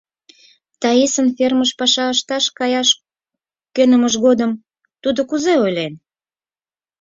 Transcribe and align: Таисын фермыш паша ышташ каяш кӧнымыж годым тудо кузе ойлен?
Таисын 0.81 1.27
фермыш 1.37 1.71
паша 1.79 2.05
ышташ 2.13 2.45
каяш 2.57 2.89
кӧнымыж 3.75 4.13
годым 4.25 4.51
тудо 5.03 5.21
кузе 5.29 5.53
ойлен? 5.63 5.93